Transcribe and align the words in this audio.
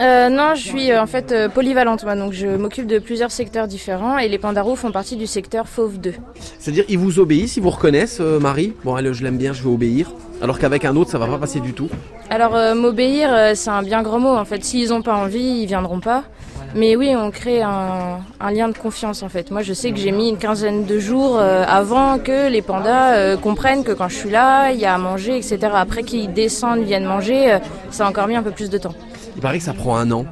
Euh, 0.00 0.28
non, 0.28 0.54
je 0.54 0.60
suis 0.60 0.90
euh, 0.90 1.02
en 1.02 1.06
fait 1.06 1.32
euh, 1.32 1.48
polyvalente, 1.48 2.04
moi, 2.04 2.16
donc 2.16 2.32
je 2.32 2.46
m'occupe 2.46 2.86
de 2.86 2.98
plusieurs 2.98 3.30
secteurs 3.30 3.66
différents 3.66 4.18
et 4.18 4.28
les 4.28 4.38
pandarous 4.38 4.76
font 4.76 4.92
partie 4.92 5.16
du 5.16 5.26
secteur 5.26 5.68
Fauve 5.68 5.98
2. 5.98 6.12
C'est-à-dire, 6.58 6.84
ils 6.88 6.98
vous 6.98 7.18
obéissent, 7.18 7.56
ils 7.56 7.62
vous 7.62 7.70
reconnaissent, 7.70 8.20
Marie? 8.20 8.74
Bon, 8.84 8.94
allez, 8.94 9.14
je 9.14 9.22
l'aime 9.24 9.38
bien, 9.38 9.52
je 9.52 9.62
vais 9.62 9.70
obéir. 9.70 10.12
Alors 10.42 10.58
qu'avec 10.58 10.84
un 10.84 10.96
autre, 10.96 11.10
ça 11.10 11.18
va 11.18 11.26
pas 11.26 11.38
passer 11.38 11.60
du 11.60 11.72
tout. 11.72 11.88
Alors 12.28 12.74
m'obéir, 12.74 13.30
c'est 13.54 13.70
un 13.70 13.82
bien 13.82 14.02
gros 14.02 14.18
mot 14.18 14.36
en 14.36 14.44
fait. 14.44 14.62
S'ils 14.64 14.90
n'ont 14.90 15.00
pas 15.00 15.14
envie, 15.14 15.62
ils 15.62 15.66
viendront 15.66 16.00
pas. 16.00 16.24
Mais 16.76 16.94
oui, 16.94 17.14
on 17.16 17.30
crée 17.30 17.62
un, 17.62 18.20
lien 18.52 18.68
de 18.68 18.76
confiance 18.76 19.22
en 19.22 19.30
fait. 19.30 19.50
Moi, 19.50 19.62
je 19.62 19.72
sais 19.72 19.92
que 19.92 19.96
j'ai 19.96 20.12
mis 20.12 20.28
une 20.28 20.36
quinzaine 20.36 20.84
de 20.84 20.98
jours 20.98 21.38
euh, 21.38 21.64
avant 21.66 22.18
que 22.18 22.50
les 22.50 22.60
pandas 22.60 23.14
euh, 23.14 23.38
comprennent 23.38 23.82
que 23.82 23.92
quand 23.92 24.08
je 24.08 24.16
suis 24.16 24.30
là, 24.30 24.72
il 24.72 24.78
y 24.78 24.84
a 24.84 24.94
à 24.94 24.98
manger, 24.98 25.38
etc. 25.38 25.58
Après 25.74 26.02
qu'ils 26.02 26.32
descendent, 26.34 26.82
viennent 26.82 27.06
manger, 27.06 27.54
euh, 27.54 27.58
ça 27.90 28.06
a 28.06 28.10
encore 28.10 28.26
mis 28.28 28.36
un 28.36 28.42
peu 28.42 28.50
plus 28.50 28.68
de 28.68 28.76
temps. 28.76 28.94
Il 29.36 29.40
paraît 29.40 29.56
que 29.58 29.64
ça 29.64 29.72
prend 29.72 29.96
un 29.96 30.10
an. 30.10 30.26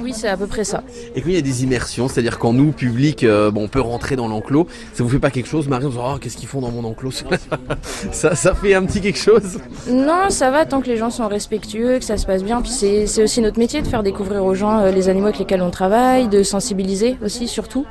Oui, 0.00 0.12
c'est 0.14 0.28
à 0.28 0.36
peu 0.36 0.46
près 0.46 0.64
ça. 0.64 0.82
Et 1.14 1.22
qu'il 1.22 1.32
y 1.32 1.36
a 1.36 1.40
des 1.40 1.64
immersions, 1.64 2.08
c'est-à-dire 2.08 2.38
quand 2.38 2.52
nous, 2.52 2.72
public, 2.72 3.24
euh, 3.24 3.50
bon, 3.50 3.64
on 3.64 3.68
peut 3.68 3.80
rentrer 3.80 4.16
dans 4.16 4.28
l'enclos. 4.28 4.66
Ça 4.94 5.02
vous 5.04 5.10
fait 5.10 5.18
pas 5.18 5.30
quelque 5.30 5.48
chose, 5.48 5.68
Marie 5.68 5.86
On 5.86 5.90
se 5.90 5.96
dit, 5.96 6.02
oh, 6.04 6.18
qu'est-ce 6.20 6.36
qu'ils 6.36 6.48
font 6.48 6.60
dans 6.60 6.70
mon 6.70 6.84
enclos 6.84 7.10
ça, 8.12 8.34
ça 8.34 8.54
fait 8.54 8.74
un 8.74 8.84
petit 8.84 9.00
quelque 9.00 9.18
chose 9.18 9.58
Non, 9.88 10.30
ça 10.30 10.50
va 10.50 10.64
tant 10.66 10.80
que 10.80 10.86
les 10.88 10.96
gens 10.96 11.10
sont 11.10 11.28
respectueux, 11.28 11.98
que 11.98 12.04
ça 12.04 12.16
se 12.16 12.26
passe 12.26 12.42
bien. 12.42 12.60
Puis 12.62 12.70
c'est 12.70 13.22
aussi 13.22 13.40
notre 13.40 13.58
métier 13.58 13.82
de 13.82 13.86
faire 13.86 14.02
découvrir 14.02 14.44
aux 14.44 14.54
gens 14.54 14.78
euh, 14.80 14.90
les 14.90 15.08
animaux 15.08 15.26
avec 15.26 15.38
lesquels 15.38 15.62
on 15.62 15.70
travaille, 15.70 16.28
de 16.28 16.42
sensibiliser 16.42 17.16
aussi 17.24 17.48
surtout. 17.48 17.86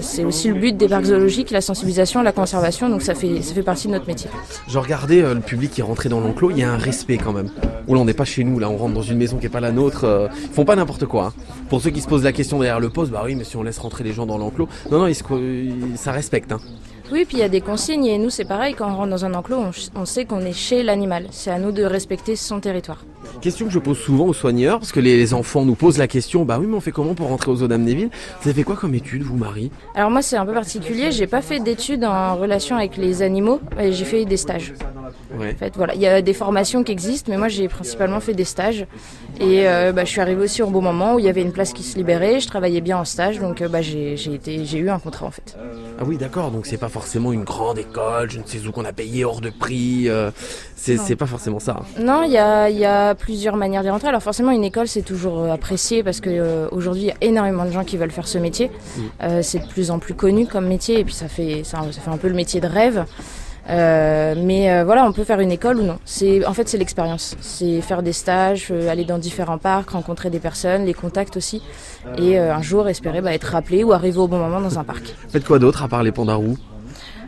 C'est 0.00 0.24
aussi 0.24 0.48
le 0.48 0.54
but 0.54 0.76
des 0.76 0.88
parcs 0.88 1.06
zoologiques, 1.06 1.50
la 1.50 1.60
sensibilisation, 1.60 2.22
la 2.22 2.32
conservation. 2.32 2.88
Donc 2.88 3.02
ça 3.02 3.14
fait 3.14 3.42
ça 3.42 3.54
fait 3.54 3.62
partie 3.62 3.86
de 3.88 3.92
notre 3.92 4.06
métier. 4.06 4.30
Je 4.68 4.78
regardais 4.78 5.22
euh, 5.22 5.34
le 5.34 5.40
public 5.40 5.70
qui 5.70 5.82
rentré 5.82 6.08
dans 6.08 6.20
l'enclos, 6.20 6.50
il 6.50 6.58
y 6.58 6.62
a 6.62 6.70
un 6.72 6.78
respect 6.78 7.18
quand 7.18 7.32
même. 7.32 7.48
Ou 7.86 7.94
là, 7.94 8.00
on 8.00 8.04
n'est 8.04 8.14
pas 8.14 8.24
chez 8.24 8.44
nous, 8.44 8.58
là, 8.58 8.68
on 8.68 8.76
rentre 8.76 8.94
dans 8.94 9.02
une 9.02 9.18
maison 9.18 9.38
qui 9.38 9.46
est 9.46 9.50
pas 9.50 9.60
la 9.60 9.72
nôtre. 9.72 10.28
ils 10.42 10.54
font 10.54 10.64
pas 10.64 10.76
n'importe 10.76 11.06
quoi. 11.06 11.26
hein. 11.26 11.37
Pour 11.68 11.80
ceux 11.82 11.90
qui 11.90 12.00
se 12.00 12.08
posent 12.08 12.24
la 12.24 12.32
question 12.32 12.58
derrière 12.58 12.80
le 12.80 12.88
poste, 12.88 13.12
bah 13.12 13.22
oui, 13.24 13.34
mais 13.34 13.44
si 13.44 13.56
on 13.56 13.62
laisse 13.62 13.78
rentrer 13.78 14.04
les 14.04 14.12
gens 14.12 14.26
dans 14.26 14.38
l'enclos, 14.38 14.68
non, 14.90 15.00
non, 15.00 15.06
ils 15.06 15.14
se 15.14 15.22
ça 15.96 16.12
respecte. 16.12 16.52
Hein. 16.52 16.60
Oui, 17.10 17.24
puis 17.26 17.38
il 17.38 17.40
y 17.40 17.42
a 17.42 17.48
des 17.48 17.62
consignes 17.62 18.04
et 18.04 18.18
nous 18.18 18.28
c'est 18.28 18.44
pareil. 18.44 18.74
Quand 18.74 18.90
on 18.90 18.96
rentre 18.96 19.10
dans 19.10 19.24
un 19.24 19.32
enclos, 19.32 19.56
on, 19.56 19.70
on 20.00 20.04
sait 20.04 20.26
qu'on 20.26 20.40
est 20.40 20.52
chez 20.52 20.82
l'animal. 20.82 21.26
C'est 21.30 21.50
à 21.50 21.58
nous 21.58 21.72
de 21.72 21.82
respecter 21.82 22.36
son 22.36 22.60
territoire. 22.60 23.04
Question 23.40 23.66
que 23.66 23.72
je 23.72 23.78
pose 23.78 23.98
souvent 23.98 24.26
aux 24.26 24.34
soigneurs, 24.34 24.78
parce 24.78 24.92
que 24.92 25.00
les, 25.00 25.16
les 25.16 25.32
enfants 25.32 25.64
nous 25.64 25.74
posent 25.74 25.98
la 25.98 26.08
question, 26.08 26.44
bah 26.44 26.58
oui, 26.60 26.66
mais 26.66 26.76
on 26.76 26.80
fait 26.80 26.92
comment 26.92 27.14
pour 27.14 27.28
rentrer 27.28 27.50
aux 27.50 27.62
eaux 27.62 27.68
d'Amnéville? 27.68 28.10
Vous 28.42 28.48
avez 28.48 28.58
fait 28.58 28.64
quoi 28.64 28.76
comme 28.76 28.94
étude, 28.94 29.22
vous, 29.22 29.36
Marie? 29.36 29.70
Alors 29.94 30.10
moi 30.10 30.20
c'est 30.22 30.36
un 30.36 30.44
peu 30.44 30.52
particulier. 30.52 31.10
J'ai 31.12 31.26
pas 31.26 31.40
fait 31.40 31.60
d'études 31.60 32.04
en 32.04 32.36
relation 32.36 32.76
avec 32.76 32.96
les 32.96 33.22
animaux. 33.22 33.60
J'ai 33.78 34.04
fait 34.04 34.24
des 34.26 34.36
stages. 34.36 34.74
Ouais. 35.36 35.52
En 35.54 35.56
fait, 35.56 35.74
voilà, 35.76 35.94
il 35.94 36.00
y 36.00 36.06
a 36.06 36.22
des 36.22 36.32
formations 36.32 36.82
qui 36.84 36.92
existent, 36.92 37.30
mais 37.30 37.36
moi 37.36 37.48
j'ai 37.48 37.68
principalement 37.68 38.20
fait 38.20 38.34
des 38.34 38.44
stages. 38.44 38.86
Et 39.40 39.68
euh, 39.68 39.92
bah, 39.92 40.04
je 40.04 40.10
suis 40.10 40.20
arrivée 40.20 40.42
aussi 40.42 40.62
au 40.62 40.70
bon 40.70 40.80
moment 40.80 41.14
où 41.14 41.18
il 41.18 41.24
y 41.24 41.28
avait 41.28 41.42
une 41.42 41.52
place 41.52 41.72
qui 41.72 41.82
se 41.82 41.96
libérait. 41.96 42.40
Je 42.40 42.46
travaillais 42.46 42.80
bien 42.80 42.98
en 42.98 43.04
stage, 43.04 43.38
donc 43.38 43.60
euh, 43.60 43.68
bah, 43.68 43.82
j'ai 43.82 44.16
j'ai 44.16 44.34
été, 44.34 44.64
j'ai 44.64 44.78
eu 44.78 44.90
un 44.90 44.98
contrat 44.98 45.26
en 45.26 45.30
fait. 45.30 45.56
Ah 46.00 46.04
oui, 46.06 46.16
d'accord, 46.16 46.50
donc 46.50 46.66
c'est 46.66 46.78
pas 46.78 46.88
forcément 46.88 47.32
une 47.32 47.44
grande 47.44 47.78
école, 47.78 48.30
je 48.30 48.38
ne 48.38 48.44
sais 48.46 48.66
où 48.66 48.72
qu'on 48.72 48.84
a 48.84 48.92
payé 48.92 49.24
hors 49.24 49.40
de 49.40 49.50
prix, 49.50 50.08
euh, 50.08 50.30
c'est 50.76 51.16
pas 51.16 51.26
forcément 51.26 51.58
ça. 51.58 51.80
Non, 51.98 52.22
il 52.22 52.32
y 52.32 52.38
a, 52.38 52.70
il 52.70 52.78
y 52.78 52.84
a 52.84 53.14
plusieurs 53.14 53.56
manières 53.56 53.82
d'y 53.82 53.90
rentrer. 53.90 54.08
Alors 54.08 54.22
forcément, 54.22 54.50
une 54.50 54.64
école 54.64 54.88
c'est 54.88 55.02
toujours 55.02 55.40
euh, 55.40 55.52
apprécié 55.52 56.02
parce 56.02 56.20
que 56.20 56.68
aujourd'hui 56.72 57.02
il 57.02 57.08
y 57.08 57.10
a 57.10 57.16
énormément 57.20 57.64
de 57.64 57.70
gens 57.70 57.84
qui 57.84 57.96
veulent 57.96 58.10
faire 58.10 58.28
ce 58.28 58.38
métier. 58.38 58.70
Euh, 59.22 59.42
c'est 59.42 59.58
de 59.58 59.66
plus 59.66 59.90
en 59.90 59.98
plus 59.98 60.14
connu 60.14 60.46
comme 60.46 60.66
métier 60.66 61.00
et 61.00 61.04
puis 61.04 61.14
ça 61.14 61.28
fait, 61.28 61.62
ça, 61.64 61.82
ça 61.92 62.00
fait 62.00 62.10
un 62.10 62.16
peu 62.16 62.28
le 62.28 62.34
métier 62.34 62.60
de 62.60 62.66
rêve. 62.66 63.04
Euh, 63.68 64.34
mais 64.36 64.70
euh, 64.72 64.84
voilà, 64.84 65.04
on 65.04 65.12
peut 65.12 65.24
faire 65.24 65.40
une 65.40 65.52
école 65.52 65.78
ou 65.78 65.82
non. 65.82 65.98
C'est 66.04 66.44
en 66.46 66.54
fait 66.54 66.68
c'est 66.68 66.78
l'expérience, 66.78 67.36
c'est 67.40 67.80
faire 67.80 68.02
des 68.02 68.12
stages, 68.14 68.68
euh, 68.70 68.88
aller 68.90 69.04
dans 69.04 69.18
différents 69.18 69.58
parcs, 69.58 69.90
rencontrer 69.90 70.30
des 70.30 70.38
personnes, 70.38 70.84
les 70.86 70.94
contacts 70.94 71.36
aussi, 71.36 71.62
et 72.16 72.38
euh, 72.38 72.54
un 72.54 72.62
jour 72.62 72.88
espérer 72.88 73.20
bah, 73.20 73.34
être 73.34 73.44
rappelé 73.44 73.84
ou 73.84 73.92
arriver 73.92 74.18
au 74.18 74.26
bon 74.26 74.38
moment 74.38 74.60
dans 74.60 74.78
un 74.78 74.84
parc. 74.84 75.14
Faites 75.28 75.44
quoi 75.44 75.58
d'autre 75.58 75.82
à 75.82 75.88
part 75.88 76.02
les 76.02 76.12
pandarous 76.12 76.56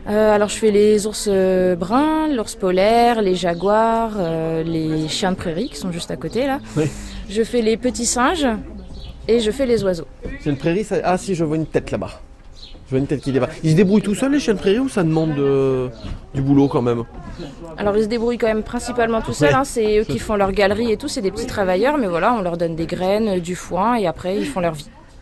Euh, 0.09 0.33
alors 0.35 0.49
je 0.49 0.55
fais 0.57 0.71
les 0.71 1.05
ours 1.05 1.29
bruns, 1.77 2.27
l'ours 2.35 2.55
polaire, 2.55 3.21
les 3.21 3.35
jaguars, 3.35 4.13
euh, 4.17 4.63
les 4.63 5.07
chiens 5.07 5.31
de 5.31 5.37
prairie 5.37 5.69
qui 5.69 5.77
sont 5.77 5.91
juste 5.91 6.09
à 6.09 6.15
côté 6.17 6.47
là. 6.47 6.59
Oui. 6.75 6.85
Je 7.29 7.43
fais 7.43 7.61
les 7.61 7.77
petits 7.77 8.07
singes 8.07 8.47
et 9.27 9.39
je 9.39 9.51
fais 9.51 9.67
les 9.67 9.83
oiseaux. 9.83 10.07
C'est 10.41 10.49
une 10.49 10.57
prairie, 10.57 10.83
ça... 10.83 10.95
ah 11.03 11.17
si, 11.19 11.35
je 11.35 11.43
vois 11.45 11.55
une 11.57 11.67
tête 11.67 11.91
là-bas. 11.91 12.19
Je 12.91 12.97
vois 12.97 12.99
une 12.99 13.07
tête 13.07 13.21
qui 13.21 13.31
débat. 13.31 13.47
Ils 13.63 13.71
se 13.71 13.75
débrouillent 13.77 14.01
tout 14.01 14.15
seuls 14.15 14.33
les 14.33 14.39
chiens 14.41 14.53
de 14.53 14.59
prairie 14.59 14.79
ou 14.79 14.89
ça 14.89 15.01
demande 15.03 15.33
de- 15.33 15.87
du 16.35 16.41
boulot 16.41 16.67
quand 16.67 16.81
même 16.81 17.05
Alors 17.77 17.95
ils 17.95 18.03
se 18.03 18.07
débrouillent 18.09 18.37
quand 18.37 18.47
même 18.47 18.63
principalement 18.63 19.21
tout 19.21 19.31
seuls, 19.31 19.53
hein, 19.55 19.63
c'est 19.63 19.99
eux 19.99 20.03
qui 20.03 20.19
font 20.19 20.35
leur 20.35 20.51
galerie 20.51 20.91
et 20.91 20.97
tout, 20.97 21.07
c'est 21.07 21.21
des 21.21 21.31
petits 21.31 21.45
travailleurs, 21.47 21.97
mais 21.97 22.07
voilà, 22.07 22.33
on 22.33 22.41
leur 22.41 22.57
donne 22.57 22.75
des 22.75 22.87
graines, 22.87 23.37
euh, 23.37 23.39
du 23.39 23.55
foin 23.55 23.95
et 23.95 24.07
après 24.07 24.35
ils 24.35 24.45
font 24.45 24.59
leur 24.59 24.73
vie. 24.73 24.89